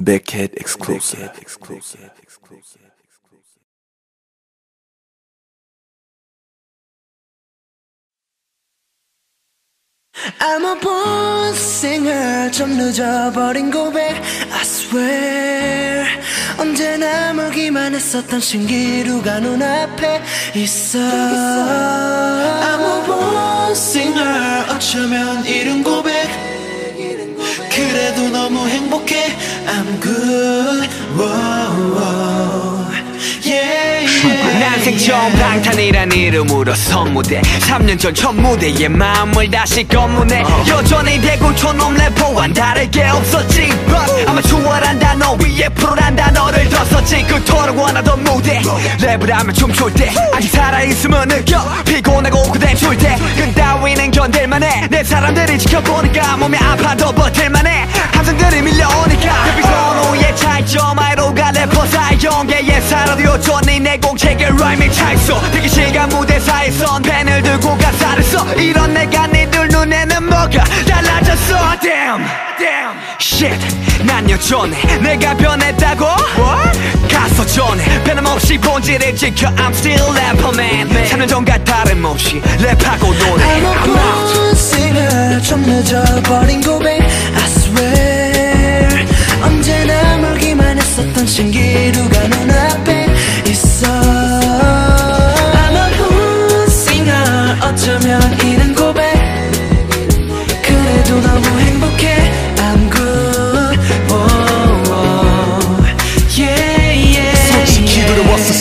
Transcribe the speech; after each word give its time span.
Beckhead 0.00 0.54
exclusive. 0.54 1.30
I'm 10.40 10.64
a 10.64 10.80
born 10.80 11.54
singer 11.54 12.50
좀 12.50 12.78
늦어버린 12.78 13.70
고백 13.70 14.16
I 14.52 14.62
swear 14.62 16.06
언제나 16.58 17.34
멀기만 17.34 17.94
했었던 17.94 18.40
신기루가 18.40 19.40
눈앞에 19.40 20.22
있어 20.54 20.98
I'm 20.98 22.80
a 22.80 23.04
born 23.04 23.72
singer 23.72 24.64
어쩌면 24.70 25.44
이른 25.44 25.82
고백 25.82 26.26
그래도 27.70 28.28
너무 28.28 28.66
행복해 28.66 29.19
난생 34.60 34.98
처음 34.98 35.32
방탄이란 35.38 36.12
이름으로 36.12 36.74
선무대 36.74 37.40
3년 37.42 37.98
전 37.98 38.14
첫 38.14 38.34
무대에 38.34 38.88
마음을 38.88 39.50
다시 39.50 39.86
검문해. 39.86 40.42
여전히 40.68 41.20
대구 41.20 41.54
촌놈 41.54 41.94
래퍼와는 41.94 42.54
다르게 42.54 43.04
없었지. 43.04 43.68
But 43.86 44.26
아마 44.26 44.42
추월한 44.42 44.98
단어 44.98 45.32
위에 45.34 45.68
프로란 45.70 46.14
단어를 46.16 46.68
더 46.68 46.84
썼지. 46.84 47.22
그토록 47.24 47.78
원하던 47.78 48.22
무대 48.24 48.60
랩을 48.98 49.30
하면 49.30 49.54
춤출 49.54 49.92
때 49.94 50.12
아직 50.34 50.50
살아있으면 50.50 51.28
느껴. 51.28 51.64
피곤하고 51.86 52.42
그대 52.52 52.74
출때 52.74 53.16
그따위는 53.36 54.10
견딜만해. 54.10 54.88
내 54.90 55.02
사람들이 55.02 55.58
지켜보니까 55.58 56.36
몸이 56.36 56.58
아파도 56.58 57.10
버틸만해. 57.12 57.86
함성들이 58.12 58.60
밀려오니 58.62 59.09
사이용계의 62.20 62.82
사라디오 62.82 63.40
존니 63.40 63.80
내 63.80 63.96
공책에 63.96 64.50
라임이 64.50 64.92
차있어. 64.92 65.40
대기실과 65.52 66.06
무대사에선 66.08 67.02
펜을 67.02 67.42
들고 67.42 67.76
가사를 67.78 68.22
써. 68.22 68.44
이런 68.54 68.92
내가 68.92 69.26
니들 69.26 69.68
눈에는 69.68 70.24
뭐가 70.24 70.64
달라졌어. 70.86 71.80
Damn. 71.80 72.22
Damn. 72.58 72.98
Shit. 73.18 73.58
난 74.04 74.28
여전해. 74.28 74.76
내가 74.98 75.34
변했다고? 75.34 76.04
What? 76.04 76.78
가서 77.08 77.46
전해. 77.46 78.02
변함없이 78.04 78.58
본질을 78.58 79.16
지켜. 79.16 79.48
I'm 79.56 79.70
still 79.70 80.04
rapper 80.12 80.52
man. 80.54 80.88
3년 80.88 81.26
전과 81.26 81.64
다름없이 81.64 82.40
랩하고 82.58 83.16
노래. 83.16 83.44
I'm 83.44 83.64
a 83.64 83.96
out 83.96 84.50
singer 84.52 85.42
좀 85.42 85.62
늦어버린 85.62 86.60
고백 86.60 86.99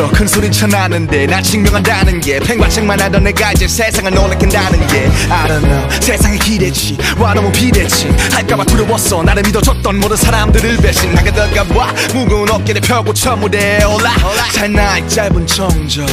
두려웠었어. 0.00 0.10
큰 0.10 0.26
소린 0.26 0.50
쳐나는데 0.50 1.26
나 1.26 1.40
증명한다는 1.42 2.20
게. 2.20 2.38
팽과책만 2.40 3.00
하던 3.00 3.24
내가 3.24 3.52
이제 3.52 3.68
세상을 3.68 4.10
놀래킨다는 4.10 4.86
게. 4.86 5.10
I 5.28 5.48
don't 5.48 5.60
know 5.60 6.00
세상에 6.00 6.38
기대치. 6.38 6.96
와 7.18 7.34
너무 7.34 7.52
비대치 7.52 8.08
할까봐 8.32 8.64
두려웠어. 8.64 9.22
나를 9.22 9.42
믿어줬던 9.42 10.00
모든 10.00 10.16
사람들을 10.16 10.78
배신하게 10.78 11.32
될까봐 11.32 11.92
무거운 12.14 12.50
어깨를 12.50 12.80
펴고 12.80 13.12
첫 13.12 13.36
무대에 13.36 13.84
올라. 13.84 14.14
잘나이 14.52 15.06
짧은 15.08 15.46
정적. 15.46 16.08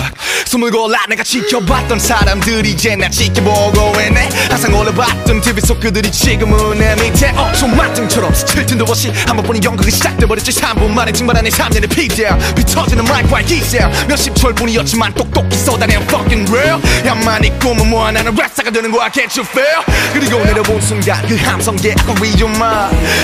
숨을 0.46 0.72
골라 0.72 1.00
내가 1.10 1.24
지켜봤던 1.24 2.00
사람들이 2.00 2.72
이제 2.72 2.96
나 2.96 3.10
지켜보고 3.10 4.00
있네. 4.02 4.30
항상 4.50 4.74
올려봤던 4.74 5.42
TV 5.42 5.62
속 5.62 5.80
그들이 5.80 6.12
지금은 6.12 6.78
내 6.78 6.96
밑에. 6.96 7.30
어좀 7.32 7.76
맛등처럼 7.76 8.34
스칠 8.34 8.66
틈도 8.66 8.86
없이 8.88 9.12
한 9.26 9.36
번뿐인 9.36 9.64
연극이 9.64 9.92
시작돼버렸지. 9.92 10.52
3분 10.52 10.90
만에 10.90 11.12
증발한 11.12 11.44
내 11.44 11.50
3년의 11.50 11.90
피디야. 11.90 12.38
비터지는 12.56 13.04
마이크와 13.06 13.42
기세 13.42 13.77
몇십 14.08 14.36
초일 14.36 14.56
뿐이었지만 14.56 15.14
똑똑히 15.14 15.58
쏟아낸 15.58 16.02
fucking 16.04 16.52
real. 16.52 16.82
야만이 17.06 17.60
꿈은 17.60 17.90
뭐야 17.90 18.12
나는 18.12 18.36
랩사가 18.36 18.74
되는 18.74 18.92
거야. 18.92 19.10
Can't 19.10 19.38
you 19.38 19.46
feel? 19.48 19.84
그리고 20.14 20.44
내려본 20.44 20.82
순간 20.82 21.26
그 21.28 21.36
함성계 21.36 21.96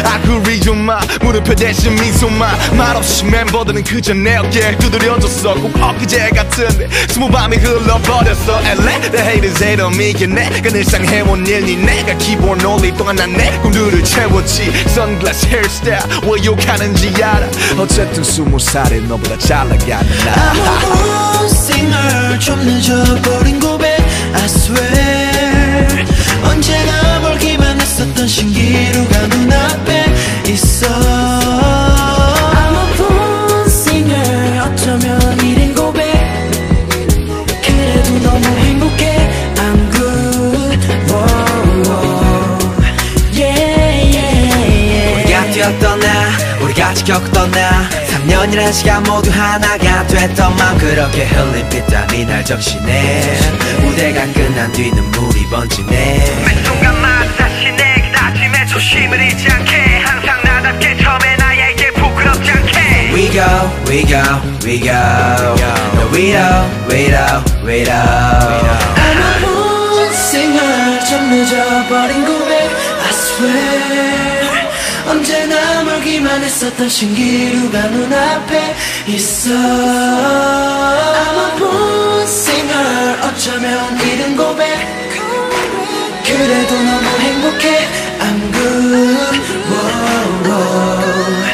아구리 0.04 0.60
좀마. 0.62 1.00
무릎표 1.22 1.56
대신 1.56 1.96
미소마. 1.96 2.56
말없이 2.78 3.26
멤버들은 3.26 3.84
그저 3.84 4.14
내 4.14 4.38
어깨에 4.38 4.78
두드려줬어. 4.78 5.56
꼭 5.56 5.76
엊그제 5.82 6.30
같은데 6.30 6.88
스무 7.10 7.30
밤이 7.30 7.58
흘러버렸어. 7.58 8.62
LA 8.66 9.02
the 9.12 9.24
haters 9.24 9.64
hate 9.64 9.84
on 9.84 9.94
me. 9.94 10.14
내가 10.14 10.70
늘상 10.70 11.06
해온 11.06 11.46
일니 11.46 11.78
내가 11.78 12.14
기본 12.18 12.64
올릴 12.66 12.96
동안 12.96 13.16
난내 13.16 13.60
꿈들을 13.62 14.04
채웠지. 14.04 14.72
선글라스 14.90 15.48
헤어스타일 15.48 16.00
왜 16.24 16.46
욕하는지 16.46 17.14
알아. 17.24 17.48
어쨌든 17.78 18.24
스무 18.24 18.60
살에 18.60 19.00
너보다 19.00 19.38
잘 19.38 19.68
나가는 19.68 20.43
I'm 20.44 20.58
나 20.64 20.72
a 20.74 20.80
born 20.92 21.48
singer 21.50 22.40
좀 22.40 22.60
늦어버린 22.66 23.60
고백 23.60 24.00
I 24.34 24.46
swear 24.46 26.06
언제나 26.50 27.20
멀기만 27.20 27.80
했었던 27.80 28.28
신기루가 28.28 29.28
눈앞에 29.28 30.06
있어 30.50 30.88
I'm 32.60 32.76
a 32.76 32.86
born 32.98 33.66
singer 33.68 34.60
어쩌면 34.66 35.40
이른 35.42 35.74
고백 35.74 36.04
그래도 37.66 38.20
너무 38.20 38.46
행복해 38.46 39.30
I'm 39.56 39.92
good 39.92 40.80
whoa, 41.10 41.24
whoa. 41.88 42.60
Yeah, 43.32 43.56
yeah, 44.16 44.34
yeah. 44.52 45.24
우리가 45.24 45.52
뛰었던 45.52 46.04
나 46.94 46.96
우리가 46.96 46.96
지켰던 46.96 47.52
나. 47.52 47.90
3년이란 47.90 48.72
시간 48.72 49.04
모두 49.04 49.32
하나가 49.32 50.06
됐던 50.08 50.56
맘 50.56 50.78
그렇게 50.78 51.26
흘린 51.26 51.68
빗땀이 51.70 52.26
날 52.26 52.46
적시네 52.46 53.40
무대가 53.82 54.26
끝난 54.32 54.72
뒤 54.72 54.92
눈물이 54.92 55.48
번지네. 55.50 55.90
매 55.90 56.64
순간마다 56.64 57.34
다시 57.36 57.72
내 57.72 58.12
다짐에 58.12 58.66
초심을 58.68 59.20
잃지 59.20 59.52
않게. 59.52 60.02
항상 60.06 60.42
나답게 60.44 60.98
처음에 60.98 61.36
나에게 61.38 61.92
부끄럽지 61.94 62.52
않게. 62.52 63.12
We 63.14 63.30
go, 63.32 63.44
we 63.90 64.06
go, 64.06 64.22
we 64.64 64.80
go. 64.80 64.94
No, 64.94 66.08
we 66.14 66.32
don't, 66.32 66.70
we 66.90 67.10
don't, 67.10 67.44
we 67.66 67.84
don't. 67.84 68.94
I'm 68.96 69.44
a 69.44 70.14
singer 70.14 71.00
좀 71.10 71.30
늦어버린 71.30 72.26
고백. 72.26 72.54
I 73.04 73.10
swear 73.10 73.73
언제나 75.14 75.84
멀기만 75.84 76.44
했었던 76.44 76.90
신기루가 76.90 77.88
눈앞에 77.90 78.76
있어. 79.10 79.52
I'm 79.52 81.38
a 81.38 81.58
born 81.60 82.24
singer 82.24 83.22
어쩌면 83.22 84.00
이른 84.02 84.36
고백. 84.36 84.66
그래도 86.26 86.76
너무 86.76 87.08
행복해. 87.20 87.88
I'm 88.22 88.52
good. 88.54 89.40
Whoa, 89.70 90.50
whoa. 90.50 91.53